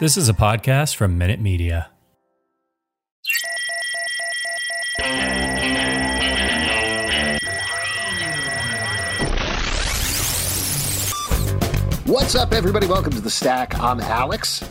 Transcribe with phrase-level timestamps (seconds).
[0.00, 1.90] This is a podcast from Minute Media.
[12.06, 12.86] What's up, everybody?
[12.86, 13.78] Welcome to the Stack.
[13.78, 14.66] I'm Alex.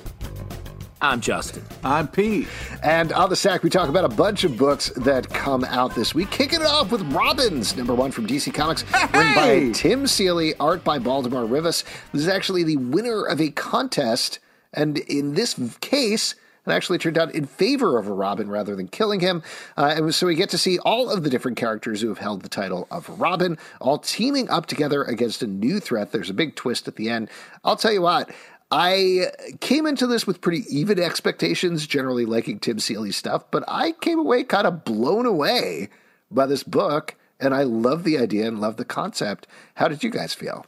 [0.99, 1.63] I'm Justin.
[1.83, 2.47] I'm Pete.
[2.81, 6.15] And on the Stack, we talk about a bunch of books that come out this
[6.15, 6.31] week.
[6.31, 8.83] Kicking it off with Robins, number one from DC Comics,
[9.13, 11.83] written by Tim Seeley, art by Baldemar Rivas.
[12.13, 14.39] This is actually the winner of a contest,
[14.73, 18.87] and in this case, it actually turned out in favor of a Robin rather than
[18.87, 19.41] killing him.
[19.77, 22.41] Uh, and so we get to see all of the different characters who have held
[22.41, 26.11] the title of Robin, all teaming up together against a new threat.
[26.11, 27.29] There's a big twist at the end.
[27.63, 28.29] I'll tell you what.
[28.71, 33.93] I came into this with pretty even expectations, generally liking Tim Seeley's stuff, but I
[33.93, 35.89] came away kind of blown away
[36.29, 39.47] by this book, and I love the idea and love the concept.
[39.73, 40.67] How did you guys feel?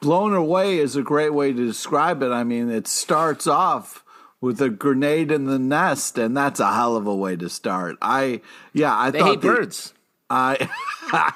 [0.00, 2.30] Blown away is a great way to describe it.
[2.32, 4.02] I mean, it starts off
[4.40, 7.96] with a grenade in the nest, and that's a hell of a way to start.
[8.00, 8.40] I
[8.72, 9.94] yeah, I They thought hate the- birds.
[10.32, 10.70] I,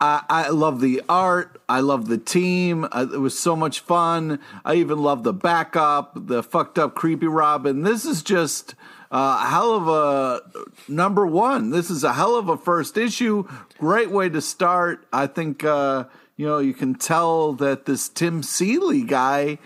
[0.00, 1.62] I I love the art.
[1.68, 2.84] I love the team.
[2.90, 4.40] Uh, it was so much fun.
[4.64, 7.82] I even love the backup, the fucked up creepy Robin.
[7.82, 8.74] This is just
[9.12, 10.42] uh, a hell of a
[10.90, 11.70] number one.
[11.70, 13.48] This is a hell of a first issue.
[13.78, 15.06] Great way to start.
[15.12, 16.04] I think uh,
[16.36, 19.58] you know you can tell that this Tim Seeley guy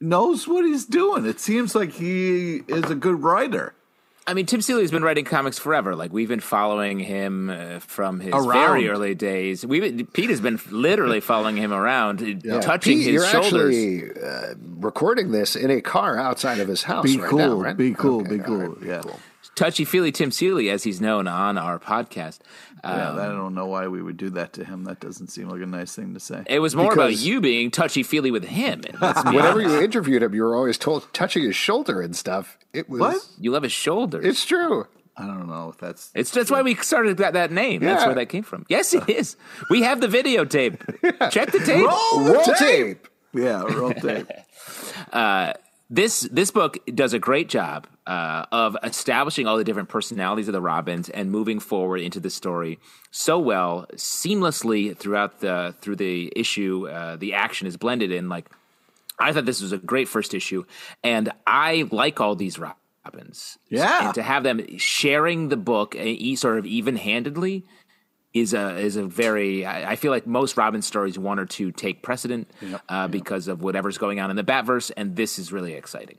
[0.00, 1.26] knows what he's doing.
[1.26, 3.74] It seems like he is a good writer.
[4.24, 5.96] I mean, Tim Seeley's been writing comics forever.
[5.96, 8.46] Like we've been following him uh, from his Around.
[8.52, 9.66] very early days.
[9.66, 12.18] We have Pete has been literally following him around,
[12.62, 13.74] touching Pete, his you're shoulders.
[13.74, 17.38] actually uh, recording this in a car outside of his house Be right cool.
[17.38, 17.76] now, right?
[17.76, 18.20] Be cool.
[18.20, 18.68] Okay, be cool.
[18.68, 18.86] right.
[18.86, 19.02] Yeah.
[19.54, 22.38] Touchy feely Tim Seeley, as he's known on our podcast.
[22.82, 24.84] Yeah, Um, I don't know why we would do that to him.
[24.84, 26.42] That doesn't seem like a nice thing to say.
[26.46, 28.82] it was more about you being touchy feely with him.
[28.88, 32.16] And let's be Whenever you interviewed him, you were always told touching his shoulder and
[32.16, 32.58] stuff.
[32.72, 33.00] It was.
[33.00, 33.26] What?
[33.38, 34.24] you love his shoulders.
[34.24, 34.86] It's true.
[35.16, 36.10] I don't know if that's.
[36.14, 37.82] It's that's why we started that, that name.
[37.82, 38.64] That's where that came from.
[38.70, 39.36] Yes, it is.
[39.68, 41.30] We have the videotape.
[41.30, 41.86] Check the tape.
[41.86, 43.06] Roll tape.
[43.34, 44.26] Yeah, roll tape.
[45.92, 50.52] this this book does a great job uh, of establishing all the different personalities of
[50.52, 52.78] the Robins and moving forward into the story
[53.10, 56.88] so well, seamlessly throughout the through the issue.
[56.88, 58.30] Uh, the action is blended in.
[58.30, 58.48] Like
[59.18, 60.64] I thought this was a great first issue,
[61.04, 63.58] and I like all these Robins.
[63.68, 64.06] Yeah.
[64.06, 67.64] and to have them sharing the book uh, e- sort of even handedly.
[68.34, 71.70] Is a is a very I I feel like most Robin stories one or two
[71.70, 72.50] take precedent
[72.88, 76.16] uh, because of whatever's going on in the Batverse, and this is really exciting.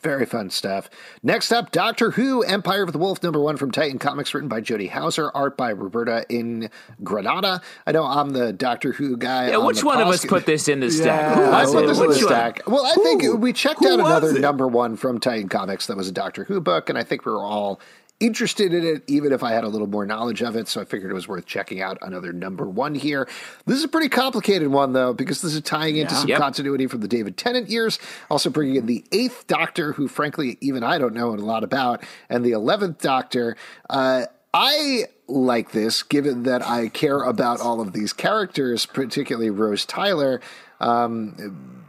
[0.00, 0.88] Very fun stuff.
[1.22, 4.62] Next up, Doctor Who, Empire of the Wolf, number one from Titan Comics, written by
[4.62, 6.70] Jody Houser, art by Roberta in
[7.02, 7.60] Granada.
[7.86, 9.50] I know I'm the Doctor Who guy.
[9.50, 11.36] Yeah, on which one of us put this in the stack?
[11.36, 11.88] Yeah, I put it?
[11.88, 12.28] this in the Which one?
[12.28, 12.60] stack.
[12.66, 13.36] Well, I think Who?
[13.36, 14.40] we checked out another it?
[14.40, 17.32] number one from Titan Comics that was a Doctor Who book, and I think we
[17.32, 17.78] were all
[18.20, 20.68] interested in it, even if I had a little more knowledge of it.
[20.68, 23.26] So I figured it was worth checking out another number one here.
[23.66, 26.38] This is a pretty complicated one, though, because this is tying into some Yep.
[26.38, 27.98] continuity from the David Tennant years,
[28.30, 32.02] also bringing in the Eighth Doctor, who frankly even I don't know a lot about,
[32.28, 33.56] and the Eleventh Doctor.
[33.88, 39.86] Uh, I like this, given that I care about all of these characters, particularly Rose
[39.86, 40.40] Tyler.
[40.80, 41.84] Um,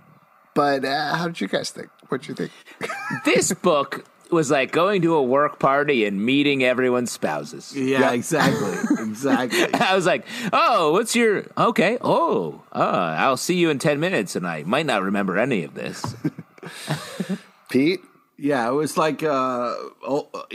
[0.53, 1.89] but uh, how did you guys think?
[2.09, 2.51] What did you think?
[3.25, 7.75] This book was like going to a work party and meeting everyone's spouses.
[7.75, 8.73] Yeah, exactly.
[8.99, 9.73] Exactly.
[9.73, 11.97] I was like, "Oh, what's your okay?
[12.01, 15.73] Oh, uh, I'll see you in ten minutes, and I might not remember any of
[15.73, 16.15] this."
[17.69, 18.01] Pete?
[18.41, 19.75] Yeah, it was like uh,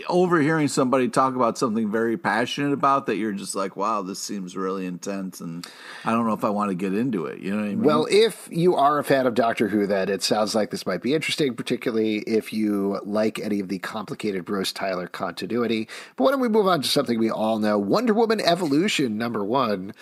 [0.08, 4.56] overhearing somebody talk about something very passionate about that you're just like, wow, this seems
[4.56, 5.64] really intense, and
[6.04, 7.38] I don't know if I want to get into it.
[7.38, 7.82] You know what I mean?
[7.82, 11.00] Well, if you are a fan of Doctor Who, then it sounds like this might
[11.00, 15.88] be interesting, particularly if you like any of the complicated Rose Tyler continuity.
[16.16, 19.44] But why don't we move on to something we all know Wonder Woman Evolution, number
[19.44, 19.94] one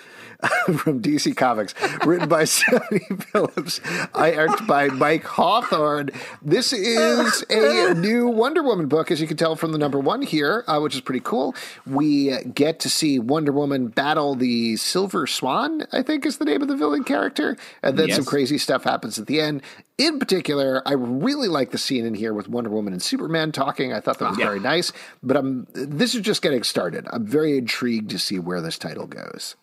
[0.79, 1.75] from DC Comics,
[2.07, 3.83] written by Stephanie Phillips,
[4.15, 6.09] art by Mike Hawthorne.
[6.41, 10.23] This is a new Wonder Woman book, as you can tell from the number one
[10.23, 11.55] here, uh, which is pretty cool.
[11.87, 16.63] We get to see Wonder Woman battle the Silver Swan, I think is the name
[16.63, 19.63] of the villain character, and then some crazy stuff happens at the end.
[19.97, 23.93] In particular, I really like the scene in here with Wonder Woman and Superman talking.
[23.93, 24.93] I thought that was very nice,
[25.23, 27.07] but I'm this is just getting started.
[27.11, 29.55] I'm very intrigued to see where this title goes.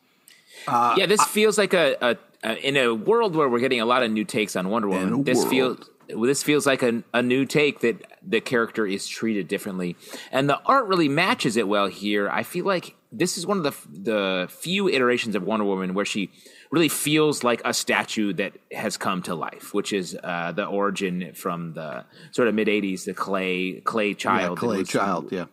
[0.68, 4.04] yeah, this feels like a, a, a in a world where we're getting a lot
[4.04, 5.24] of new takes on Wonder Woman.
[5.24, 5.50] This world.
[5.50, 9.96] feels this feels like a, a new take that the character is treated differently,
[10.32, 12.30] and the art really matches it well here.
[12.30, 16.06] I feel like this is one of the the few iterations of Wonder Woman where
[16.06, 16.32] she
[16.72, 21.34] really feels like a statue that has come to life, which is uh, the origin
[21.34, 25.46] from the sort of mid '80s, the clay clay child, yeah, clay was, child, yeah.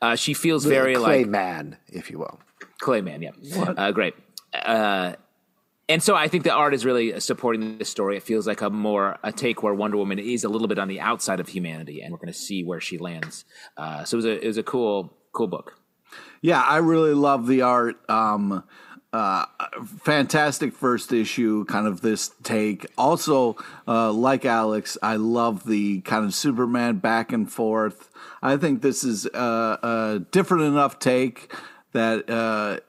[0.00, 2.40] Uh, she feels the very clay like man, if you will.
[2.80, 3.30] Clay man, yeah,
[3.76, 4.14] uh, great.
[5.88, 8.16] Uh, and so I think the art is really supporting this story.
[8.16, 10.88] It feels like a more a take where Wonder Woman is a little bit on
[10.88, 13.44] the outside of humanity, and we're going to see where she lands.
[13.76, 15.78] Uh, so it was a it was a cool cool book.
[16.40, 17.96] Yeah, I really love the art.
[18.08, 18.64] Um,
[19.14, 19.46] uh,
[20.00, 22.86] fantastic first issue, kind of this take.
[22.98, 23.56] Also,
[23.86, 28.10] uh, like Alex, I love the kind of Superman back and forth.
[28.42, 31.54] I think this is a, a different enough take
[31.92, 32.80] that uh,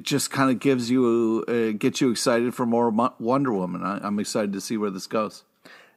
[0.00, 2.88] it just kind of gives you, uh, gets you excited for more
[3.18, 3.82] Wonder Woman.
[3.82, 5.44] I, I'm excited to see where this goes.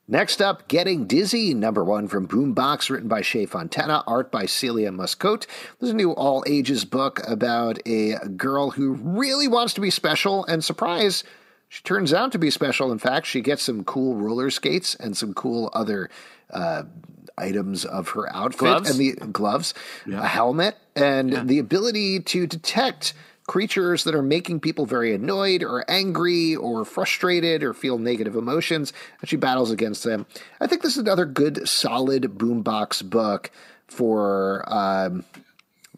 [0.10, 4.92] Next up, Getting Dizzy, number one from Boombox, written by Shea Fontana, art by Celia
[4.92, 5.48] Moscote.
[5.80, 9.90] This is a new all ages book about a girl who really wants to be
[9.90, 11.24] special, and surprise,
[11.70, 12.92] she turns out to be special.
[12.92, 16.10] In fact, she gets some cool roller skates and some cool other
[16.50, 16.84] uh,
[17.38, 18.90] items of her outfit gloves?
[18.90, 19.74] and the gloves,
[20.06, 20.22] yeah.
[20.22, 21.44] a helmet, and yeah.
[21.46, 23.14] the ability to detect
[23.48, 28.94] creatures that are making people very annoyed or angry or frustrated or feel negative emotions,
[29.20, 30.26] and she battles against them.
[30.60, 33.52] I think this is another good, solid boombox book
[33.88, 35.24] for um,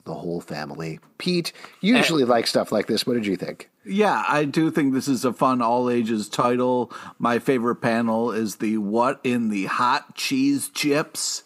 [0.05, 0.99] the whole family.
[1.17, 3.05] Pete usually uh, likes stuff like this.
[3.05, 3.69] What did you think?
[3.85, 6.91] Yeah, I do think this is a fun all ages title.
[7.19, 11.43] My favorite panel is the What in the Hot Cheese Chips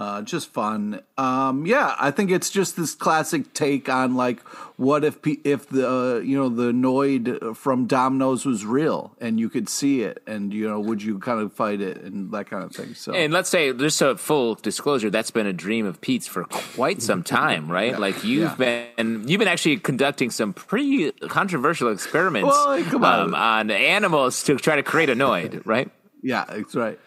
[0.00, 1.02] uh, just fun.
[1.18, 4.40] Um, yeah, I think it's just this classic take on like,
[4.78, 9.50] what if if the uh, you know the Noid from Domino's was real and you
[9.50, 12.64] could see it, and you know would you kind of fight it and that kind
[12.64, 12.94] of thing.
[12.94, 16.44] So, and let's say just a full disclosure, that's been a dream of Pete's for
[16.44, 17.92] quite some time, right?
[17.92, 17.98] yeah.
[17.98, 18.86] Like you've yeah.
[18.96, 24.76] been you've been actually conducting some pretty controversial experiments well, um, on animals to try
[24.76, 25.90] to create a Noid, right?
[26.22, 27.00] Yeah, that's right.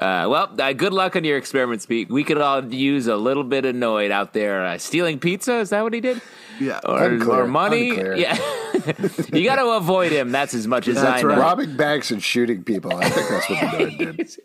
[0.00, 2.08] Uh, well, uh, good luck on your experiments, Pete.
[2.08, 4.64] We could all use a little bit annoyed out there.
[4.64, 6.22] Uh, stealing pizza, is that what he did?
[6.58, 6.80] Yeah.
[6.86, 7.40] Or, Unclear.
[7.40, 7.90] or money?
[7.90, 8.16] Unclear.
[8.16, 8.38] Yeah.
[9.32, 10.32] you got to avoid him.
[10.32, 11.36] That's as much as that's I know.
[11.36, 12.94] Robbing banks and shooting people.
[12.94, 14.36] I think that's what the did.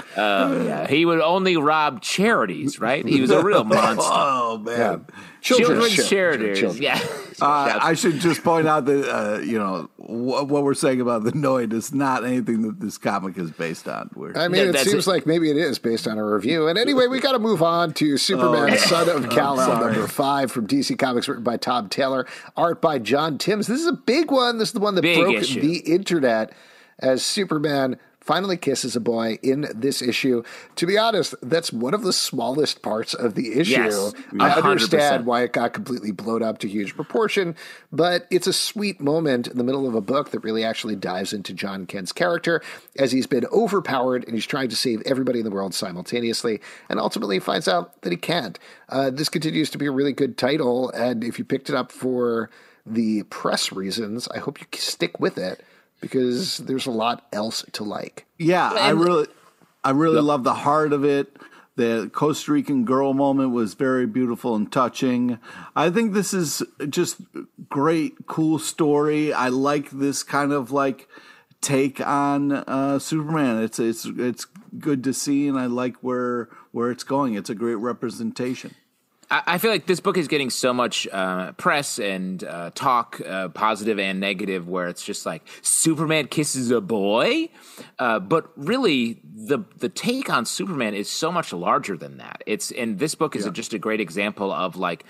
[0.21, 3.05] Um, yeah, he would only rob charities, right?
[3.05, 4.03] He was a real monster.
[4.05, 5.15] oh man, yeah.
[5.41, 6.59] children's, children's charities.
[6.59, 6.83] Children.
[6.83, 6.99] Yeah.
[7.41, 11.23] Uh, I should just point out that uh, you know what, what we're saying about
[11.23, 14.11] the Noid is not anything that this comic is based on.
[14.13, 15.09] We're, I mean, yeah, it seems it.
[15.09, 16.67] like maybe it is based on a review.
[16.67, 20.05] And anyway, we got to move on to Superman, oh, Son of Kal El, number
[20.05, 23.65] five from DC Comics, written by Tom Taylor, art by John Timms.
[23.65, 24.59] This is a big one.
[24.59, 25.61] This is the one that big broke issue.
[25.61, 26.53] the internet
[26.99, 27.97] as Superman
[28.31, 30.41] finally kisses a boy in this issue.
[30.77, 33.71] To be honest, that's one of the smallest parts of the issue.
[33.71, 37.57] Yes, I understand why it got completely blown up to huge proportion,
[37.91, 41.33] but it's a sweet moment in the middle of a book that really actually dives
[41.33, 42.61] into John Kent's character
[42.97, 47.01] as he's been overpowered and he's trying to save everybody in the world simultaneously and
[47.01, 48.57] ultimately finds out that he can't.
[48.87, 51.91] Uh, this continues to be a really good title, and if you picked it up
[51.91, 52.49] for
[52.85, 55.65] the press reasons, I hope you stick with it
[56.01, 58.25] because there's a lot else to like.
[58.37, 59.27] Yeah, I really,
[59.83, 60.23] I really yep.
[60.25, 61.37] love the heart of it.
[61.77, 65.39] The Costa Rican girl moment was very beautiful and touching.
[65.73, 67.21] I think this is just
[67.69, 69.31] great, cool story.
[69.31, 71.07] I like this kind of like
[71.61, 73.63] take on uh, Superman.
[73.63, 74.45] It's it's it's
[74.77, 77.35] good to see, and I like where where it's going.
[77.35, 78.75] It's a great representation.
[79.33, 83.47] I feel like this book is getting so much uh, press and uh, talk, uh,
[83.47, 87.47] positive and negative, where it's just like Superman kisses a boy,
[87.97, 92.43] uh, but really the the take on Superman is so much larger than that.
[92.45, 93.51] It's and this book is yeah.
[93.51, 95.05] a, just a great example of like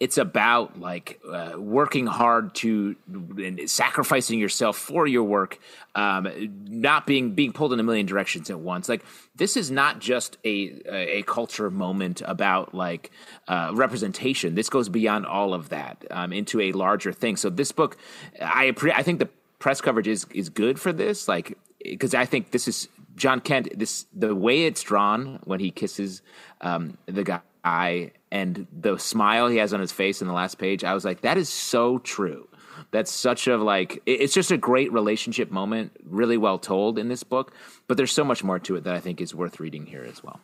[0.00, 2.96] it's about like uh, working hard to
[3.36, 5.58] and sacrificing yourself for your work,
[5.96, 6.28] um,
[6.68, 8.88] not being being pulled in a million directions at once.
[8.88, 9.02] Like
[9.34, 13.10] this is not just a a, culture moment about like
[13.48, 14.54] uh, representation.
[14.54, 17.36] This goes beyond all of that um, into a larger thing.
[17.36, 17.96] So this book,
[18.40, 22.50] I I think the press coverage is is good for this, like because I think
[22.50, 23.76] this is John Kent.
[23.76, 26.20] This the way it's drawn when he kisses
[26.60, 30.84] um, the guy and the smile he has on his face in the last page.
[30.84, 32.48] I was like, that is so true.
[32.90, 34.02] That's such a like.
[34.06, 37.52] It's just a great relationship moment, really well told in this book.
[37.88, 40.22] But there's so much more to it that I think is worth reading here as
[40.22, 40.40] well.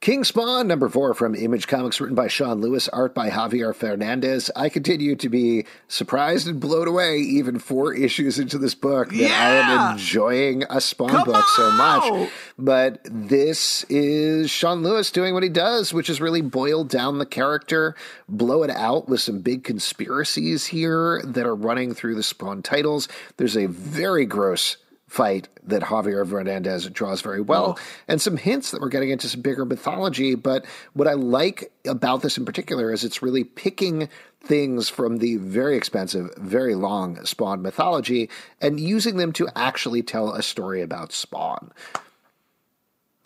[0.00, 4.48] King Spawn, number four from Image Comics, written by Sean Lewis, art by Javier Fernandez.
[4.54, 9.30] I continue to be surprised and blown away, even four issues into this book, that
[9.32, 12.30] I am enjoying a Spawn Come book so much.
[12.56, 17.26] But this is Sean Lewis doing what he does, which is really boil down the
[17.26, 17.96] character,
[18.28, 23.08] blow it out with some big conspiracies here that are running through the Spawn titles.
[23.36, 24.76] There's a very gross
[25.08, 27.80] fight that Javier Fernandez draws very well, mm.
[28.08, 30.34] and some hints that we're getting into some bigger mythology.
[30.34, 34.08] But what I like about this in particular is it's really picking
[34.40, 40.32] things from the very expensive, very long Spawn mythology and using them to actually tell
[40.32, 41.72] a story about Spawn.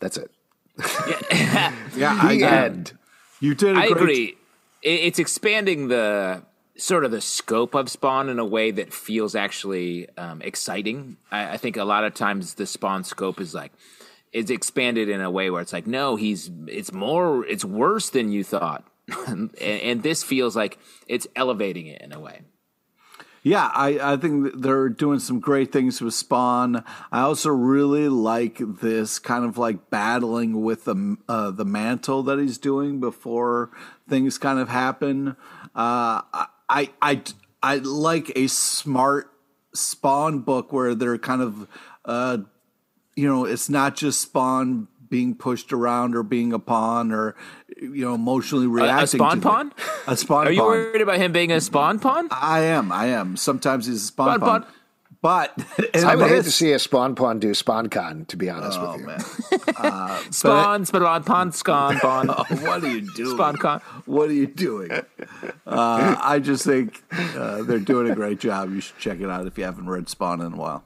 [0.01, 0.31] That's it.
[0.79, 1.73] Yeah,
[2.23, 2.45] I The agree.
[2.45, 2.93] end.
[3.41, 3.77] You did.
[3.77, 4.37] a I great agree.
[4.83, 6.43] It- It's expanding the
[6.77, 11.17] sort of the scope of Spawn in a way that feels actually um, exciting.
[11.31, 13.73] I, I think a lot of times the Spawn scope is like
[14.33, 18.33] is expanded in a way where it's like, no, he's it's more, it's worse than
[18.33, 18.85] you thought,
[19.27, 22.41] and, and this feels like it's elevating it in a way.
[23.45, 26.85] Yeah, I, I think they're doing some great things with Spawn.
[27.11, 32.39] I also really like this kind of like battling with the uh, the mantle that
[32.39, 33.71] he's doing before
[34.09, 35.37] things kind of happen.
[35.75, 37.23] Uh, I, I I
[37.63, 39.31] I like a smart
[39.75, 41.69] Spawn book where they're kind of
[42.05, 42.39] uh,
[43.17, 47.37] you know it's not just Spawn being pushed around or being a pawn or
[47.81, 49.05] you know emotionally reacting.
[49.05, 49.73] a spawn to the- pawn?
[50.07, 50.69] A spawn Are you pawn.
[50.71, 52.29] worried about him being a Spawn pawn?
[52.31, 52.91] I am.
[52.91, 53.37] I am.
[53.37, 54.63] Sometimes he's a spawn Spawn pawn.
[54.63, 54.73] pawn.
[55.23, 55.57] But
[55.95, 59.01] I would hate to see a Spawn Pawn do SpawnCon, to be honest Oh with
[59.01, 59.07] you.
[59.07, 59.21] man,
[60.33, 62.27] Spawn, Spawn, pawn, Spawn, pawn,
[62.63, 63.37] what are you doing?
[63.37, 63.81] Spawn con.
[64.07, 64.91] What are you doing?
[64.91, 68.73] Uh, I just think uh, they're doing a great job.
[68.75, 70.83] You should check it out if you haven't read Spawn in a while.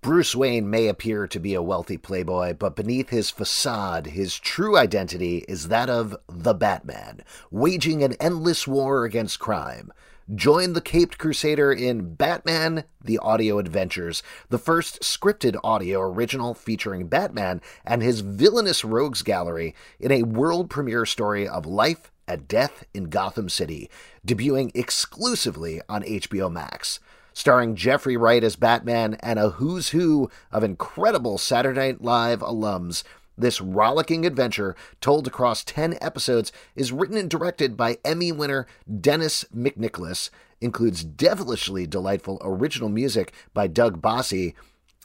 [0.00, 4.76] Bruce Wayne may appear to be a wealthy playboy, but beneath his facade, his true
[4.76, 9.92] identity is that of the Batman, waging an endless war against crime.
[10.34, 17.06] Join the Caped Crusader in Batman The Audio Adventures, the first scripted audio original featuring
[17.06, 22.84] Batman and his villainous rogues gallery in a world premiere story of life and death
[22.92, 23.88] in Gotham City,
[24.26, 27.00] debuting exclusively on HBO Max
[27.38, 33.04] starring Jeffrey Wright as Batman and a who's who of incredible Saturday Night Live alums.
[33.38, 38.66] This rollicking adventure, told across 10 episodes, is written and directed by Emmy winner
[39.00, 40.30] Dennis McNicholas,
[40.60, 44.56] includes devilishly delightful original music by Doug Bossy,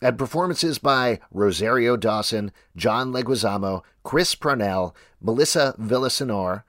[0.02, 6.64] and performances by Rosario Dawson, John Leguizamo, Chris Parnell, Melissa Villasenor,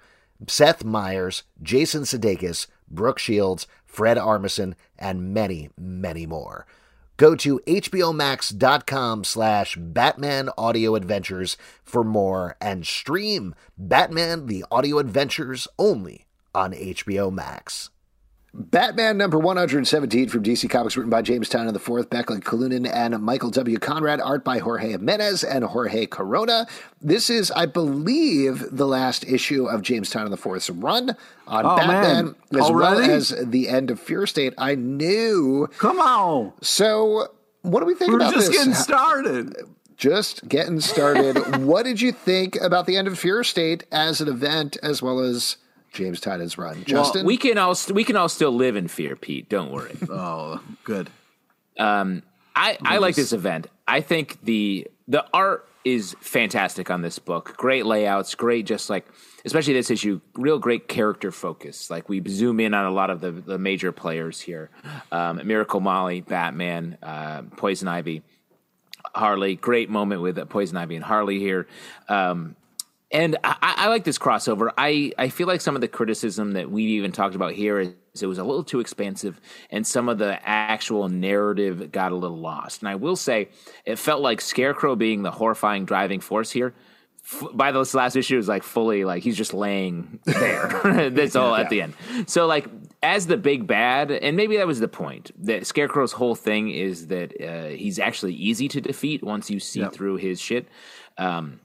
[0.46, 6.66] Seth Meyers, Jason Sudeikis, Brooke Shields, Fred Armisen, and many, many more.
[7.16, 15.68] Go to hbomax.com slash Batman Audio Adventures for more and stream Batman the Audio Adventures
[15.78, 17.90] only on HBO Max.
[18.56, 23.20] Batman number 117 from DC Comics, written by James Tynion the Fourth, Becky Cloonan, and
[23.20, 23.78] Michael W.
[23.80, 26.64] Conrad, art by Jorge Jimenez and Jorge Corona.
[27.02, 31.16] This is, I believe, the last issue of James Tynion the Fourth's run
[31.48, 32.62] on Oh, Batman, man.
[32.62, 34.54] as well as the end of Fear State.
[34.56, 35.68] I knew.
[35.78, 37.32] Come on, So,
[37.62, 38.56] what do we think we're about just this?
[38.58, 39.56] getting started.
[39.96, 41.56] just getting started.
[41.64, 45.18] what did you think about the end of Fear State as an event, as well
[45.18, 45.56] as
[45.94, 46.84] James Tynion's run?
[46.84, 49.48] Justin, We can all st- we can all still live in fear, Pete.
[49.48, 49.96] Don't worry.
[50.10, 51.08] Oh, good.
[52.56, 53.66] I, I like this event.
[53.86, 57.56] I think the the art is fantastic on this book.
[57.56, 59.06] Great layouts, great just like
[59.44, 61.90] especially this issue, real great character focus.
[61.90, 64.70] Like we zoom in on a lot of the, the major players here.
[65.12, 68.22] Um, Miracle Molly, Batman, uh, Poison Ivy,
[69.14, 69.56] Harley.
[69.56, 71.66] Great moment with uh, Poison Ivy and Harley here.
[72.08, 72.56] Um,
[73.10, 74.72] and I, I like this crossover.
[74.76, 78.22] I, I feel like some of the criticism that we even talked about here is
[78.22, 82.38] it was a little too expansive, and some of the actual narrative got a little
[82.38, 82.80] lost.
[82.80, 83.48] And I will say,
[83.84, 86.74] it felt like Scarecrow being the horrifying driving force here.
[87.24, 91.10] F- by this last issue, is like fully like he's just laying there.
[91.10, 91.94] That's all at the end.
[92.26, 92.66] So like
[93.02, 95.30] as the big bad, and maybe that was the point.
[95.44, 99.84] That Scarecrow's whole thing is that uh, he's actually easy to defeat once you see
[99.86, 100.68] through his shit.
[101.18, 101.60] Um,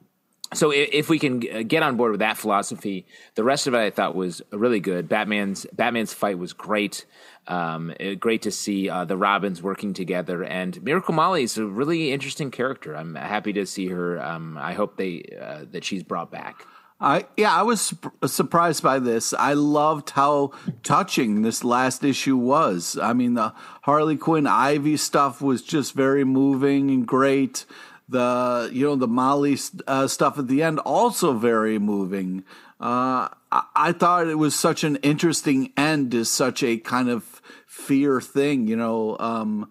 [0.54, 3.90] so if we can get on board with that philosophy, the rest of it I
[3.92, 5.08] thought was really good.
[5.08, 7.06] Batman's Batman's fight was great.
[7.48, 11.66] Um, eh, great to see uh, the Robins working together, and Miracle Molly is a
[11.66, 12.96] really interesting character.
[12.96, 14.22] I'm happy to see her.
[14.22, 16.66] Um, I hope they uh, that she's brought back.
[17.02, 17.94] I yeah, I was
[18.26, 19.34] surprised by this.
[19.34, 20.52] I loved how
[20.84, 22.98] touching this last issue was.
[23.02, 23.54] I mean, the
[23.84, 27.66] Harley Quinn Ivy stuff was just very moving and great.
[28.10, 32.44] The you know the Molly uh, stuff at the end also very moving.
[32.80, 37.42] Uh, I, I thought it was such an interesting end to such a kind of
[37.68, 38.68] fear thing.
[38.68, 39.18] You know.
[39.20, 39.70] Um,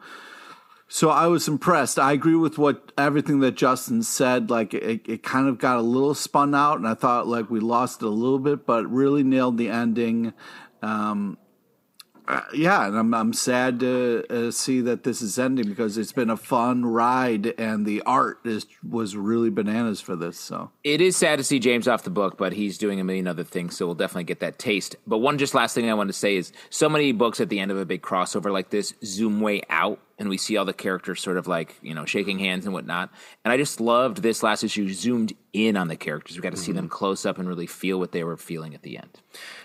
[0.91, 1.99] so I was impressed.
[1.99, 4.49] I agree with what everything that Justin said.
[4.51, 7.61] Like it, it kind of got a little spun out, and I thought like we
[7.61, 10.33] lost it a little bit, but really nailed the ending.
[10.81, 11.37] Um,
[12.29, 16.13] uh, yeah, and I'm I'm sad to uh, see that this is ending because it's
[16.13, 20.39] been a fun ride, and the art is was really bananas for this.
[20.39, 23.27] So it is sad to see James off the book, but he's doing a million
[23.27, 24.97] other things, so we'll definitely get that taste.
[25.07, 27.61] But one just last thing I want to say is so many books at the
[27.61, 30.73] end of a big crossover like this zoom way out and we see all the
[30.73, 33.11] characters sort of like you know shaking hands and whatnot.
[33.45, 36.37] And I just loved this last issue zoomed in on the characters.
[36.37, 36.65] We got to mm-hmm.
[36.65, 39.21] see them close up and really feel what they were feeling at the end.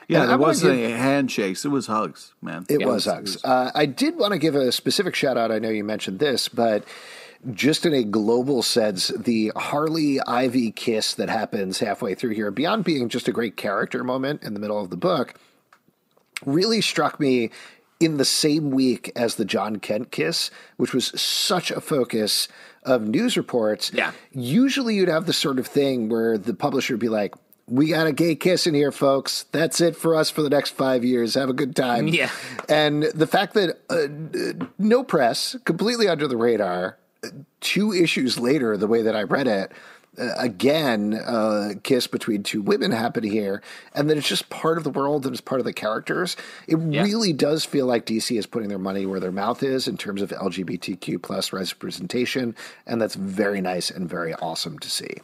[0.08, 2.66] Yeah, and there wasn't give, handshakes; it was hugs, man.
[2.70, 3.36] It yeah, was hugs.
[3.36, 5.52] Was, uh, I did want to give a specific shout out.
[5.52, 6.86] I know you mentioned this, but
[7.52, 12.86] just in a global sense, the Harley Ivy kiss that happens halfway through here, beyond
[12.86, 15.34] being just a great character moment in the middle of the book,
[16.46, 17.50] really struck me
[18.04, 22.48] in the same week as the John Kent kiss, which was such a focus
[22.84, 23.92] of news reports.
[23.94, 24.12] Yeah.
[24.32, 28.08] Usually you'd have the sort of thing where the publisher would be like, we got
[28.08, 29.46] a gay kiss in here, folks.
[29.52, 31.36] That's it for us for the next five years.
[31.36, 32.10] Have a good time.
[32.10, 32.30] Yeah.
[32.68, 36.98] And the fact that uh, no press, completely under the radar,
[37.62, 39.72] two issues later, the way that I read it,
[40.18, 43.62] uh, again uh, kiss between two women happening here,
[43.94, 46.36] and that it's just part of the world and it's part of the characters.
[46.68, 47.04] It yeah.
[47.04, 50.22] really does feel like DC is putting their money where their mouth is in terms
[50.22, 52.56] of LGBTQ plus representation,
[52.86, 55.16] and that's very nice and very awesome to see.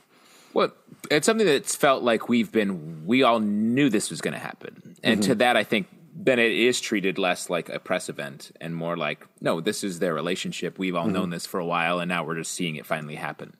[0.53, 0.71] Well,
[1.11, 3.05] it's something that's felt like we've been.
[3.05, 5.29] We all knew this was going to happen, and mm-hmm.
[5.29, 5.87] to that, I think
[6.21, 9.99] then it is treated less like a press event and more like, no, this is
[9.99, 10.77] their relationship.
[10.77, 11.13] We've all mm-hmm.
[11.13, 13.55] known this for a while, and now we're just seeing it finally happen.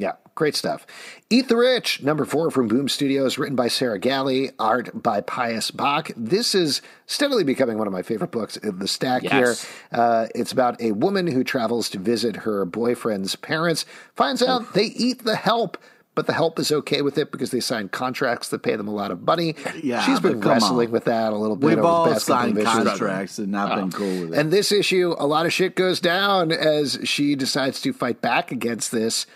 [0.00, 0.86] Yeah, great stuff.
[1.28, 5.70] Eat the Rich, number four from Boom Studios, written by Sarah Gailey, art by Pius
[5.70, 6.12] Bak.
[6.16, 9.32] This is steadily becoming one of my favorite books in the stack yes.
[9.32, 9.70] here.
[9.92, 14.68] Uh, it's about a woman who travels to visit her boyfriend's parents, finds out oh.
[14.72, 15.76] they eat the help
[16.16, 18.92] but the help is okay with it because they signed contracts that pay them a
[18.92, 19.54] lot of money.
[19.82, 20.92] Yeah, she's been wrestling on.
[20.92, 21.66] with that a little bit.
[21.76, 23.76] We've all signed contracts and not oh.
[23.80, 24.38] been cool with it.
[24.38, 28.50] And this issue, a lot of shit goes down as she decides to fight back
[28.50, 29.26] against this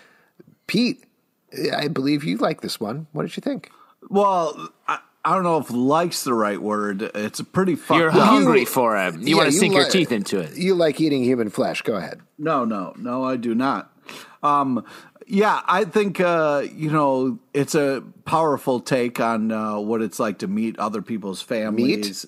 [0.67, 1.03] Pete,
[1.75, 3.07] I believe you like this one.
[3.11, 3.71] What did you think?
[4.09, 7.01] Well, I, I don't know if "likes" the right word.
[7.01, 7.75] It's a pretty.
[7.75, 9.15] Fucked You're hungry you, for it.
[9.15, 10.55] You yeah, want to sink li- your teeth into it.
[10.55, 11.81] You like eating human flesh.
[11.81, 12.21] Go ahead.
[12.37, 13.23] No, no, no.
[13.23, 13.91] I do not.
[14.43, 14.85] Um,
[15.25, 20.39] yeah, I think uh, you know it's a powerful take on uh, what it's like
[20.39, 22.27] to meet other people's families.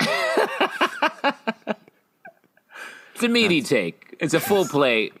[0.00, 0.12] it's
[3.22, 3.68] a meaty That's...
[3.68, 4.16] take.
[4.20, 5.12] It's a full plate.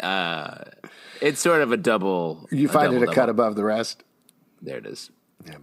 [0.00, 0.64] Uh,
[1.20, 2.48] it's sort of a double.
[2.50, 3.14] You find double, it a double.
[3.14, 4.04] cut above the rest.
[4.62, 5.10] There it is.
[5.44, 5.56] Yeah.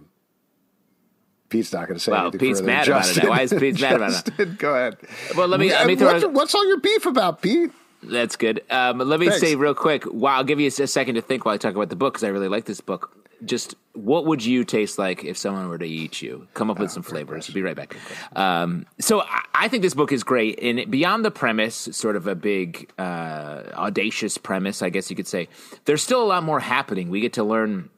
[1.48, 3.30] Pete's not going to say well, anything Pete's mad Justin, about it.
[3.30, 4.58] Why is Pete mad about it?
[4.58, 4.96] Go ahead.
[5.36, 5.70] Well, let me.
[5.70, 7.70] Let me throw what's, what's all your beef about, Pete?
[8.02, 8.62] That's good.
[8.70, 9.40] Um, let me Thanks.
[9.40, 10.04] say real quick.
[10.04, 12.24] While I'll give you a second to think while I talk about the book because
[12.24, 13.16] I really like this book.
[13.44, 16.48] Just what would you taste like if someone were to eat you?
[16.54, 17.48] Come up with oh, some flavors.
[17.48, 17.96] We'll be right back.
[18.34, 22.26] Um, so I, I, think this book is great, and beyond the premise, sort of
[22.26, 25.48] a big, uh, audacious premise, I guess you could say.
[25.84, 27.08] There's still a lot more happening.
[27.08, 27.90] We get to learn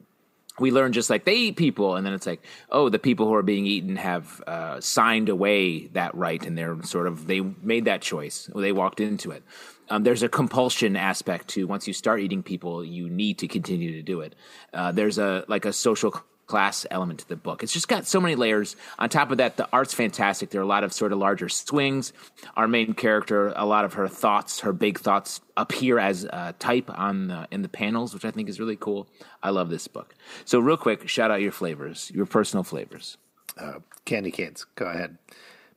[0.59, 3.33] we learn just like they eat people, and then it's like, oh, the people who
[3.33, 7.85] are being eaten have uh, signed away that right, and they're sort of they made
[7.85, 8.49] that choice.
[8.55, 9.43] They walked into it
[9.89, 13.93] um, there's a compulsion aspect to once you start eating people, you need to continue
[13.93, 14.35] to do it.
[14.73, 17.61] Uh, there's a like a social class element to the book.
[17.61, 18.75] It's just got so many layers.
[18.97, 20.49] On top of that, the art's fantastic.
[20.49, 22.13] There are a lot of sort of larger swings.
[22.55, 26.89] Our main character, a lot of her thoughts, her big thoughts, appear as a type
[26.97, 29.07] on the, in the panels, which I think is really cool.
[29.43, 30.15] I love this book.
[30.45, 33.17] So, real quick, shout out your flavors, your personal flavors.
[33.57, 34.65] Uh, candy canes.
[34.75, 35.17] Go ahead,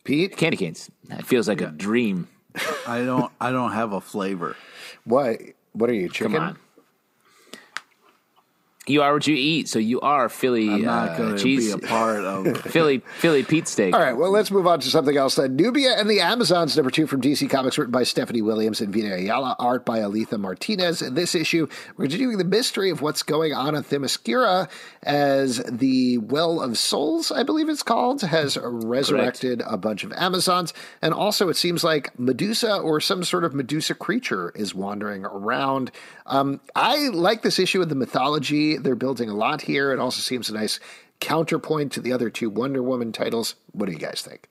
[0.04, 0.36] Pete.
[0.36, 0.90] Candy canes.
[1.10, 1.68] It feels like yeah.
[1.68, 2.28] a dream.
[2.86, 3.32] I don't.
[3.40, 4.56] I don't have a flavor.
[5.04, 5.40] What?
[5.72, 6.56] What are you, chicken?
[8.90, 11.70] You are what you eat, so you are Philly I'm not uh, going to be
[11.70, 13.94] a part of Philly Philly Pete steak.
[13.94, 15.36] All right, well, let's move on to something else.
[15.36, 18.92] Then Nubia and the Amazons, number two from DC Comics, written by Stephanie Williams and
[18.92, 21.02] Vita Ayala, art by Alitha Martinez.
[21.02, 24.68] In this issue, we're continuing the mystery of what's going on in Themyscira
[25.04, 29.74] as the Well of Souls, I believe it's called, has resurrected Correct.
[29.74, 33.94] a bunch of Amazons, and also it seems like Medusa or some sort of Medusa
[33.94, 35.92] creature is wandering around.
[36.26, 39.92] Um, I like this issue of the mythology they're building a lot here.
[39.92, 40.80] It also seems a nice
[41.20, 43.54] counterpoint to the other two Wonder Woman titles.
[43.72, 44.48] What do you guys think?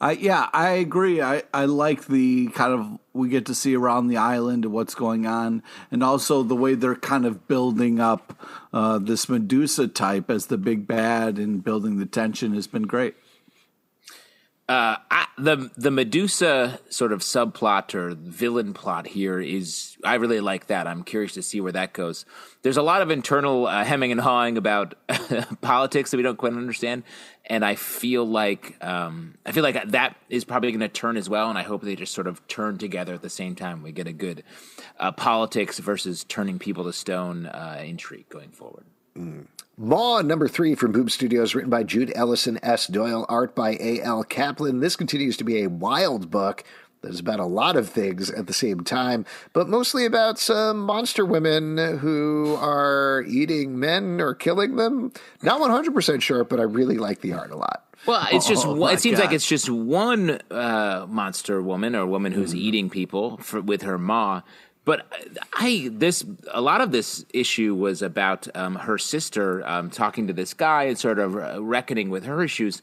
[0.00, 1.22] I yeah, I agree.
[1.22, 4.94] I I like the kind of we get to see around the island and what's
[4.94, 8.38] going on, and also the way they're kind of building up
[8.74, 13.14] uh, this Medusa type as the big bad and building the tension has been great.
[14.68, 20.40] Uh, I, the the Medusa sort of subplot or villain plot here is I really
[20.40, 20.88] like that.
[20.88, 22.24] I'm curious to see where that goes.
[22.62, 24.94] There's a lot of internal uh, hemming and hawing about
[25.60, 27.04] politics that we don't quite understand,
[27.44, 31.30] and I feel like um, I feel like that is probably going to turn as
[31.30, 31.48] well.
[31.48, 33.84] And I hope they just sort of turn together at the same time.
[33.84, 34.42] We get a good
[34.98, 38.84] uh, politics versus turning people to stone uh, intrigue going forward.
[39.16, 39.46] Mm.
[39.78, 42.86] Maw number three from Boom Studios, written by Jude Ellison S.
[42.86, 44.24] Doyle, art by A.L.
[44.24, 44.80] Kaplan.
[44.80, 46.64] This continues to be a wild book
[47.02, 50.80] that is about a lot of things at the same time, but mostly about some
[50.80, 55.12] monster women who are eating men or killing them.
[55.42, 57.84] Not 100% sure, but I really like the art a lot.
[58.06, 59.26] Well, it's just oh, it seems God.
[59.26, 62.58] like it's just one uh, monster woman or woman who's mm.
[62.58, 64.42] eating people for, with her maw,
[64.86, 65.04] but
[65.52, 70.32] I this a lot of this issue was about um, her sister um, talking to
[70.32, 72.80] this guy and sort of reckoning with her issues,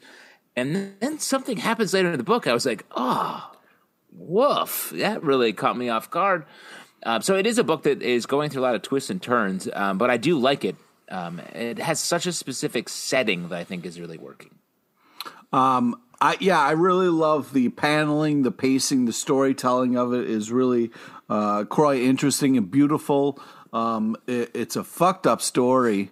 [0.55, 2.45] and then something happens later in the book.
[2.45, 3.51] I was like, oh,
[4.11, 4.91] woof!
[4.95, 6.45] That really caught me off guard.
[7.05, 9.21] Um, so it is a book that is going through a lot of twists and
[9.21, 10.75] turns, um, but I do like it.
[11.09, 14.51] Um, it has such a specific setting that I think is really working.
[15.53, 20.51] Um, I, yeah, I really love the paneling, the pacing, the storytelling of it is
[20.51, 20.89] really
[21.33, 23.39] uh, quite interesting and beautiful.
[23.73, 26.11] Um, it, it's a fucked up story,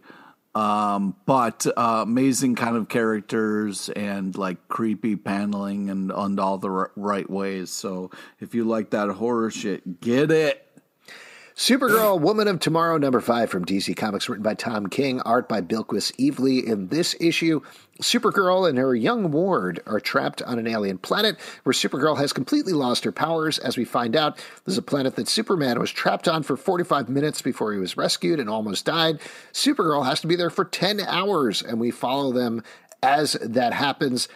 [0.56, 6.72] um, but uh, amazing kind of characters and like creepy paneling and on all the
[6.72, 7.70] r- right ways.
[7.70, 10.68] So if you like that horror shit, get it.
[11.62, 15.62] Supergirl, Woman of Tomorrow, number five from DC Comics, written by Tom King, art by
[15.62, 16.64] Bilquis Evely.
[16.64, 17.62] In this issue,
[18.02, 22.74] Supergirl and her young ward are trapped on an alien planet where Supergirl has completely
[22.74, 23.60] lost her powers.
[23.60, 27.44] As we find out, there's a planet that Superman was trapped on for 45 minutes
[27.44, 29.20] before he was rescued and almost died.
[29.54, 32.64] Supergirl has to be there for 10 hours, and we follow them
[33.04, 34.28] as that happens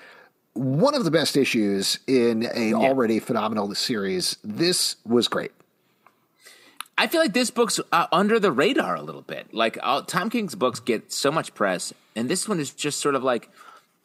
[0.54, 4.38] one of the best issues in a already phenomenal series.
[4.44, 5.54] This was great.
[6.98, 9.54] I feel like this book's uh, under the radar a little bit.
[9.54, 13.16] Like uh, Tom King's books get so much press, and this one is just sort
[13.16, 13.50] of like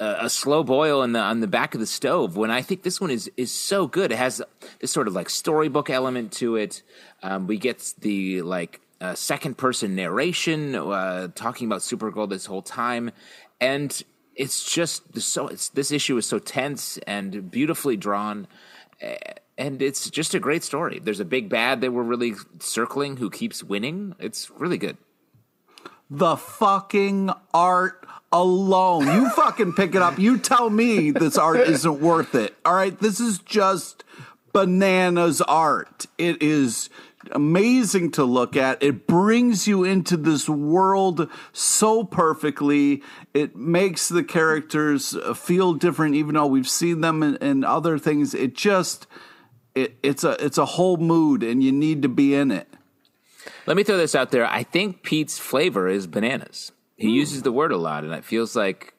[0.01, 2.37] a, a, slow boil in the on the back of the stove.
[2.37, 4.43] When I think this one is is so good, it has
[4.81, 6.83] this sort of like storybook element to it.
[7.23, 12.63] Um, we get the like uh, second person narration uh, talking about Supergirl this whole
[12.63, 13.13] time,
[13.61, 14.03] and
[14.35, 15.47] it's just so.
[15.47, 18.49] It's, this issue is so tense and beautifully drawn
[19.61, 21.01] and it's just a great story.
[21.05, 24.15] There's a big bad that we're really circling who keeps winning.
[24.19, 24.97] It's really good.
[26.09, 29.07] The fucking art alone.
[29.07, 30.19] You fucking pick it up.
[30.19, 32.57] You tell me this art isn't worth it.
[32.65, 34.03] All right, this is just
[34.55, 36.07] bananas art.
[36.17, 36.89] It is
[37.33, 38.83] amazing to look at.
[38.83, 43.03] It brings you into this world so perfectly.
[43.35, 48.33] It makes the characters feel different, even though we've seen them in, in other things.
[48.33, 49.07] It just
[49.75, 52.69] it, it's a it's a whole mood, and you need to be in it.
[53.67, 54.47] Let me throw this out there.
[54.47, 56.73] I think Pete's flavor is bananas.
[56.97, 57.15] He mm.
[57.15, 58.95] uses the word a lot, and it feels like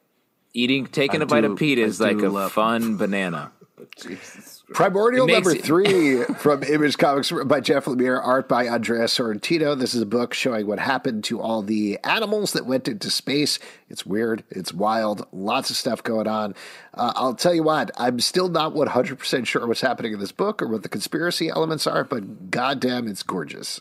[0.53, 3.51] eating taking I a do, bite of Pete is like a fun banana.
[3.97, 9.77] Jesus Primordial number it- three from Image Comics by Jeff Lemire, art by Andrea Sorrentino.
[9.77, 13.59] This is a book showing what happened to all the animals that went into space.
[13.89, 16.55] It's weird, it's wild, lots of stuff going on.
[16.93, 20.61] Uh, I'll tell you what, I'm still not 100% sure what's happening in this book
[20.61, 23.79] or what the conspiracy elements are, but goddamn, it's gorgeous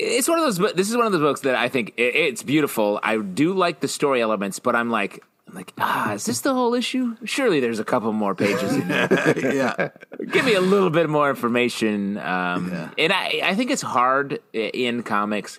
[0.00, 0.74] it's one of those.
[0.74, 2.98] This is one of those books that I think it's beautiful.
[3.02, 6.54] I do like the story elements, but I'm like, I'm like, ah, is this the
[6.54, 7.16] whole issue?
[7.24, 9.08] Surely there's a couple more pages in there.
[9.36, 9.88] yeah.
[10.30, 12.18] Give me a little bit more information.
[12.18, 12.90] Um, yeah.
[12.96, 15.58] And I, I think it's hard in comics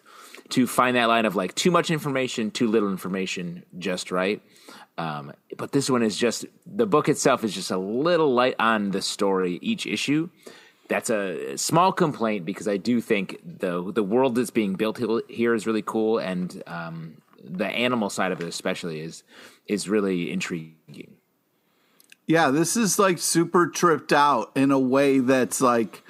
[0.51, 4.41] to find that line of like too much information, too little information, just right.
[4.97, 8.91] Um, but this one is just the book itself is just a little light on
[8.91, 10.29] the story each issue.
[10.87, 14.99] That's a small complaint because I do think the the world that's being built
[15.29, 19.23] here is really cool, and um, the animal side of it especially is
[19.71, 21.15] is really intriguing.
[22.27, 26.03] Yeah, this is like super tripped out in a way that's like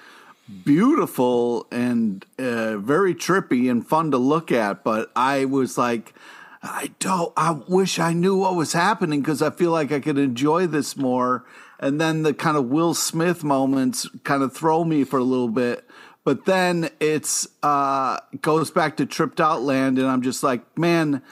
[0.65, 4.83] beautiful and uh, very trippy and fun to look at.
[4.83, 6.13] But I was like,
[6.63, 10.17] I don't, I wish I knew what was happening because I feel like I could
[10.17, 11.45] enjoy this more.
[11.79, 15.49] And then the kind of Will Smith moments kind of throw me for a little
[15.49, 15.87] bit.
[16.23, 21.23] But then it's uh goes back to tripped out land, and I'm just like, man,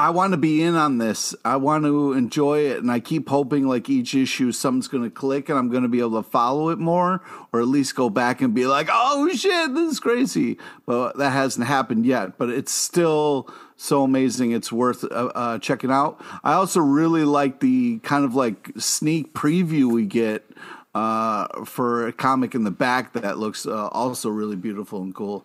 [0.00, 1.34] I want to be in on this.
[1.44, 5.10] I want to enjoy it, and I keep hoping like each issue something's going to
[5.10, 8.08] click, and I'm going to be able to follow it more, or at least go
[8.08, 12.38] back and be like, "Oh shit, this is crazy." But that hasn't happened yet.
[12.38, 14.52] But it's still so amazing.
[14.52, 16.18] It's worth uh, uh, checking out.
[16.42, 20.48] I also really like the kind of like sneak preview we get
[20.94, 25.44] uh, for a comic in the back that looks uh, also really beautiful and cool.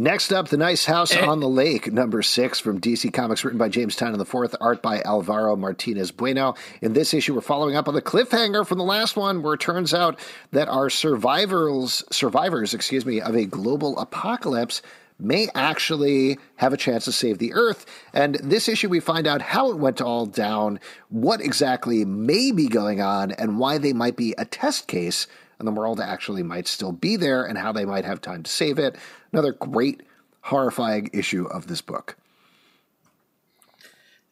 [0.00, 1.26] Next up, The Nice House eh.
[1.26, 5.00] on the Lake, number six from DC Comics, written by James Tynion IV, art by
[5.00, 6.54] Alvaro Martinez Bueno.
[6.80, 9.60] In this issue, we're following up on the cliffhanger from the last one, where it
[9.60, 10.16] turns out
[10.52, 14.82] that our survivors, survivors, excuse me, of a global apocalypse
[15.18, 17.84] may actually have a chance to save the Earth.
[18.12, 22.68] And this issue, we find out how it went all down, what exactly may be
[22.68, 25.26] going on, and why they might be a test case
[25.58, 28.50] and the world actually might still be there and how they might have time to
[28.50, 28.96] save it.
[29.32, 30.02] Another great,
[30.42, 32.16] horrifying issue of this book.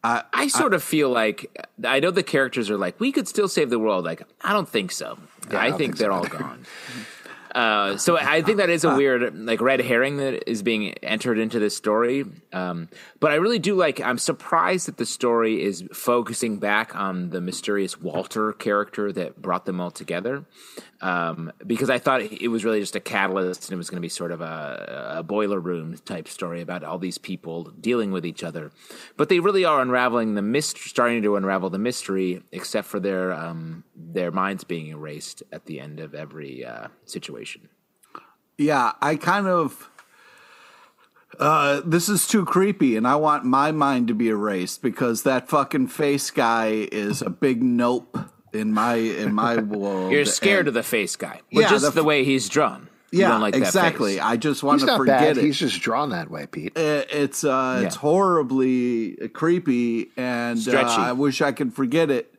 [0.04, 3.26] I, I sort I, of feel like I know the characters are like we could
[3.26, 4.04] still save the world.
[4.04, 5.18] Like I don't think so.
[5.50, 6.16] Yeah, I, I think, think, they're so.
[6.16, 6.64] all gone.
[7.56, 11.38] Uh, so I think that is a weird like red herring that is being entered
[11.38, 12.24] into this story.
[12.52, 12.88] Um,
[13.18, 14.00] but I really do like.
[14.00, 19.64] I'm surprised that the story is focusing back on the mysterious Walter character that brought
[19.64, 20.44] them all together
[21.00, 24.02] um, because I thought it was really just a catalyst and it was going to
[24.02, 28.24] be sort of a, a, boiler room type story about all these people dealing with
[28.24, 28.70] each other.
[29.16, 33.32] But they really are unraveling the mystery, starting to unravel the mystery, except for their
[33.32, 37.45] um, their minds being erased at the end of every uh, situation.
[38.58, 39.90] Yeah, I kind of.
[41.38, 45.48] Uh, this is too creepy, and I want my mind to be erased because that
[45.48, 48.16] fucking face guy is a big nope
[48.54, 50.12] in my in my world.
[50.12, 52.88] You're scared and, of the face guy, yeah, just the, the, way he's drawn.
[53.12, 54.18] Yeah, like exactly.
[54.18, 55.38] I just want he's to forget bad.
[55.38, 55.44] it.
[55.44, 56.76] He's just drawn that way, Pete.
[56.76, 57.86] It, it's uh, yeah.
[57.86, 62.34] it's horribly creepy, and uh, I wish I could forget it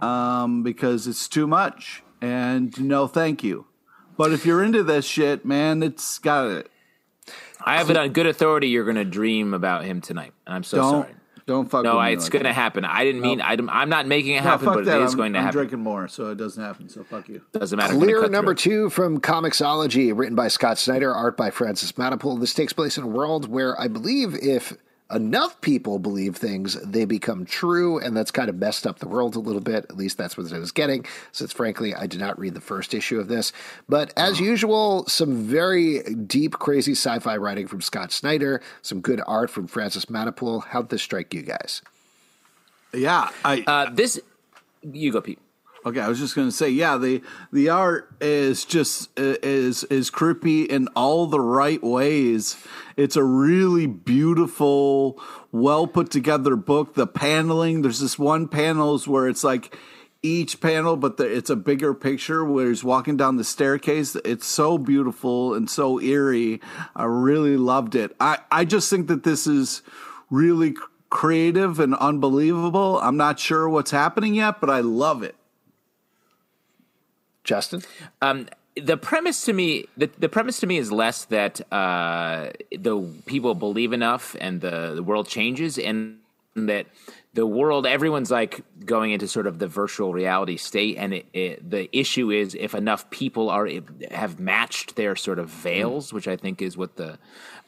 [0.00, 2.02] um, because it's too much.
[2.20, 3.66] And no, thank you.
[4.16, 6.70] But if you're into this shit, man, it's got it.
[7.60, 8.68] I have it on good authority.
[8.68, 11.14] You're going to dream about him tonight, and I'm so Don't sorry.
[11.46, 11.84] Don't fuck.
[11.84, 12.84] No, it's like going to happen.
[12.84, 13.40] I didn't mean.
[13.40, 15.00] I, am not making it no, happen, but that.
[15.00, 15.58] it is I'm, going to I'm happen.
[15.58, 16.88] drinking more, so it doesn't happen.
[16.88, 17.40] So fuck you.
[17.52, 17.94] Doesn't matter.
[17.94, 18.88] Clear number through.
[18.88, 22.40] two from Comixology, written by Scott Snyder, art by Francis Manapul.
[22.40, 24.76] This takes place in a world where I believe if
[25.12, 29.36] enough people believe things, they become true, and that's kind of messed up the world
[29.36, 29.86] a little bit.
[29.88, 32.94] At least that's what I was getting, since frankly, I did not read the first
[32.94, 33.52] issue of this.
[33.88, 39.20] But as usual, some very deep, crazy sci fi writing from Scott Snyder, some good
[39.26, 40.64] art from Francis Manapul.
[40.64, 41.82] How'd this strike you guys?
[42.92, 44.18] Yeah, I uh, this
[44.82, 45.38] you go, Pete.
[45.86, 47.22] Okay, I was just going to say, yeah, the
[47.52, 52.56] the art is just is is creepy in all the right ways.
[52.96, 55.22] It's a really beautiful,
[55.52, 56.94] well put together book.
[56.94, 59.78] The paneling, there's this one panels where it's like
[60.24, 64.16] each panel, but the, it's a bigger picture where he's walking down the staircase.
[64.24, 66.60] It's so beautiful and so eerie.
[66.96, 68.16] I really loved it.
[68.18, 69.82] I I just think that this is
[70.30, 70.74] really
[71.10, 72.98] creative and unbelievable.
[73.00, 75.36] I'm not sure what's happening yet, but I love it.
[77.46, 77.82] Justin?
[78.20, 83.00] Um, the premise to me, the, the premise to me is less that uh, the
[83.24, 86.18] people believe enough and the, the world changes, and
[86.54, 86.86] that
[87.32, 91.70] the world, everyone's like going into sort of the virtual reality state, and it, it,
[91.70, 93.68] the issue is if enough people are
[94.10, 97.18] have matched their sort of veils, which I think is what the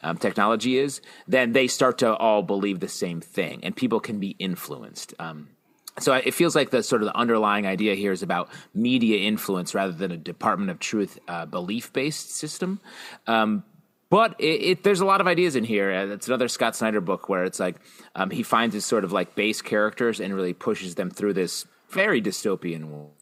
[0.03, 4.19] um, technology is, then they start to all believe the same thing, and people can
[4.19, 5.15] be influenced.
[5.19, 5.49] Um,
[5.99, 9.75] so it feels like the sort of the underlying idea here is about media influence
[9.75, 12.81] rather than a Department of Truth uh, belief based system.
[13.27, 13.65] Um,
[14.11, 15.93] but it, it, there's a lot of ideas in here.
[15.93, 17.77] Uh, it's another Scott Snyder book where it's like
[18.15, 21.67] um, he finds his sort of like base characters and really pushes them through this
[21.91, 23.13] very dystopian world.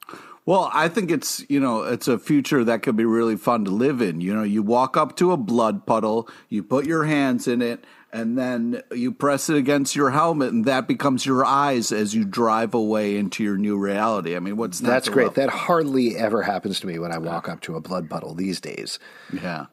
[0.45, 3.73] Well, I think it's you know it's a future that could be really fun to
[3.73, 4.21] live in.
[4.21, 7.85] You know, you walk up to a blood puddle, you put your hands in it,
[8.13, 12.25] and then you press it against your helmet, and that becomes your eyes as you
[12.25, 14.37] drive away into your new reality.
[14.37, 15.35] I mean, what's that's great.
[15.35, 18.61] That hardly ever happens to me when I walk up to a blood puddle these
[18.61, 18.99] days.
[19.33, 19.67] Yeah.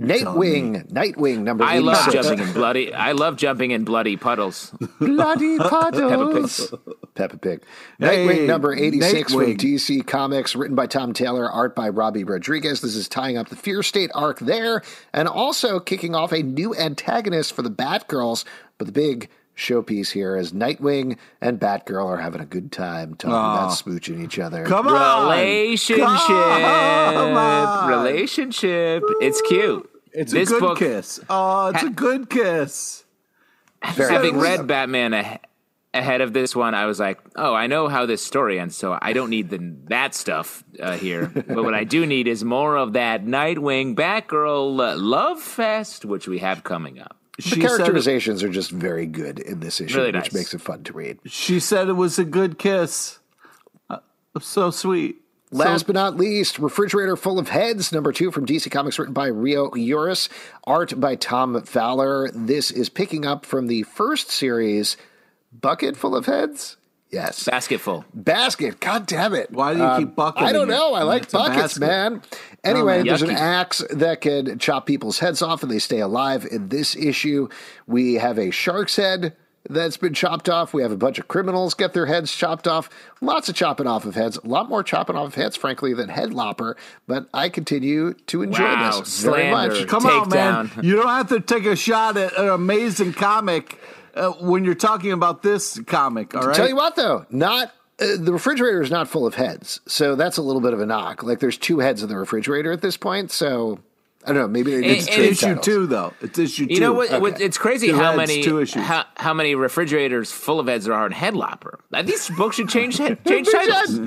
[0.00, 1.64] Nightwing, Nightwing number.
[1.64, 2.92] I love jumping in bloody.
[2.94, 4.74] I love jumping in bloody puddles.
[4.98, 6.70] bloody puddles.
[6.70, 7.14] Peppa Pig.
[7.14, 7.62] Peppa Pig.
[7.98, 9.44] Hey, Nightwing number eighty-six Nightwing.
[9.44, 12.80] from DC Comics, written by Tom Taylor, art by Robbie Rodriguez.
[12.80, 16.74] This is tying up the Fear State arc there, and also kicking off a new
[16.74, 18.44] antagonist for the Batgirls.
[18.78, 19.28] But the big
[19.62, 24.38] showpiece here as Nightwing and Batgirl are having a good time talking about smooching each
[24.38, 24.64] other.
[24.66, 27.88] Come on, relationship, Come on.
[27.88, 29.02] relationship.
[29.20, 29.88] It's cute.
[30.12, 31.20] It's this a good book, kiss.
[31.30, 33.04] Oh, it's ha- a good kiss.
[33.94, 34.42] Very Having nice.
[34.58, 35.40] read Batman a-
[35.94, 38.98] ahead of this one, I was like, "Oh, I know how this story ends, so
[39.00, 41.26] I don't need the, that stuff uh, here.
[41.34, 46.28] but what I do need is more of that Nightwing Batgirl uh, love fest, which
[46.28, 50.24] we have coming up." The characterizations are just very good in this issue, Really which
[50.26, 50.34] nice.
[50.34, 51.18] makes it fun to read.
[51.26, 53.18] she said it was a good kiss.
[53.88, 53.98] Uh,
[54.40, 55.16] so sweet.
[55.50, 59.12] Last So- but not least, Refrigerator Full of Heads, number two from DC Comics, written
[59.14, 60.28] by Rio Youers,
[60.64, 62.30] art by Tom Fowler.
[62.34, 64.96] This is picking up from the first series,
[65.52, 66.76] Bucket Full of Heads?
[67.12, 67.44] Yes.
[67.44, 68.06] Basketful.
[68.14, 68.80] Basket.
[68.80, 69.50] God damn it.
[69.52, 70.94] Why do you keep um, bucketing I don't know.
[70.94, 72.22] I like It's a buckets, man.
[72.64, 73.06] Anyway, oh, man.
[73.06, 76.46] there's an axe that can chop people's heads off and they stay alive.
[76.50, 77.48] In this issue,
[77.86, 79.36] we have a shark's head
[79.68, 80.72] that's been chopped off.
[80.72, 82.88] We have a bunch of criminals get their heads chopped off.
[83.20, 84.38] Lots of chopping off of heads.
[84.38, 86.76] A lot more chopping off of heads, frankly, than head lopper.
[87.06, 89.86] But I continue to enjoy Wow, this very much.
[89.86, 90.68] Come on, man.
[90.68, 90.84] Takedown.
[90.84, 93.78] You don't have to take a shot at an amazing comic
[94.14, 96.56] uh, when you're talking about this comic, all right?
[96.56, 100.36] Tell you what, though, not uh, the refrigerator is not full of heads, so that's
[100.36, 101.22] a little bit of a knock.
[101.22, 103.80] Like there's two heads in the refrigerator at this point, so
[104.24, 104.46] I don't know.
[104.48, 105.64] Maybe they did And- issue titles.
[105.64, 106.14] two, though.
[106.20, 106.74] It's issue two.
[106.74, 107.40] You know what, what?
[107.40, 108.82] It's crazy Two how heads, many two issues.
[108.82, 111.80] how, how many refrigerators full of heads there are in Headlopper.
[111.92, 113.98] Uh, These books should change change titles.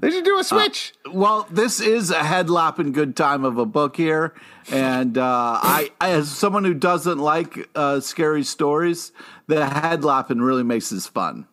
[0.00, 0.92] They should do a switch.
[1.10, 4.34] Well, this is a head lopping good time of a book here,
[4.70, 5.24] and uh,
[5.62, 9.10] I, as someone who doesn't like uh, scary stories,
[9.46, 11.46] the head lopping really makes this fun.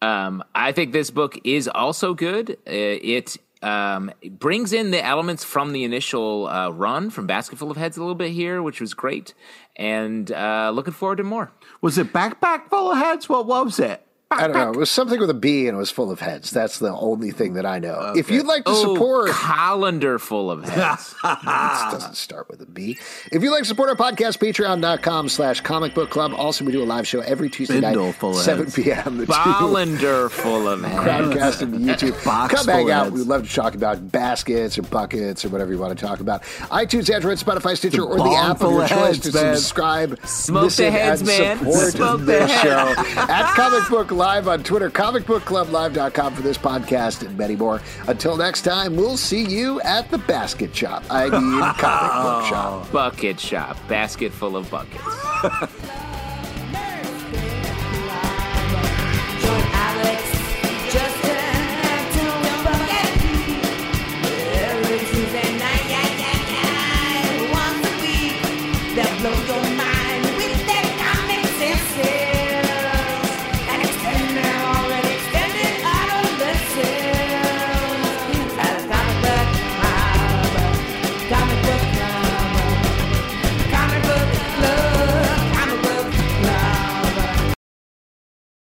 [0.00, 2.50] Um, I think this book is also good.
[2.50, 7.76] Uh, it um, brings in the elements from the initial uh, run from Basketful of
[7.76, 9.34] Heads a little bit here, which was great.
[9.76, 11.52] And uh, looking forward to more.
[11.80, 13.28] Was it backpack full of heads?
[13.28, 14.06] What was it?
[14.32, 14.70] I don't know.
[14.72, 16.50] It was something with a B and it was full of heads.
[16.50, 18.12] That's the only thing that I know.
[18.16, 21.14] If you'd like to Oh, support, colander full of heads.
[21.22, 22.98] this doesn't start with a B.
[23.30, 26.32] If you'd like to support our podcast, patreon.com slash comic book club.
[26.34, 28.74] Also, we do a live show every Tuesday Spindle night, full of 7 heads.
[28.76, 29.16] p.m.
[29.18, 30.94] The Colander full of heads.
[31.34, 32.24] Crowdcast and YouTube.
[32.24, 33.12] Box Come hang out.
[33.12, 36.42] We'd love to talk about baskets or buckets or whatever you want to talk about.
[36.70, 39.56] iTunes, Android, Spotify, Stitcher, or the app of your choice heads, to man.
[39.56, 41.58] subscribe, Smoke listen, the heads, and man.
[41.58, 42.62] support Smoke the heads.
[42.62, 47.82] show at Comic Book Live on Twitter, comicbookclublive.com for this podcast and many more.
[48.06, 51.02] Until next time, we'll see you at the basket shop.
[51.10, 52.92] I mean, comic book shop.
[52.92, 53.76] Bucket shop.
[53.88, 55.02] Basket full of buckets.